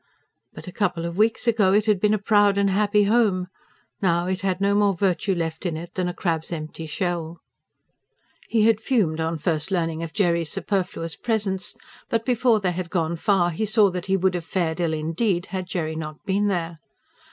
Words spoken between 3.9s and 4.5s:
Now it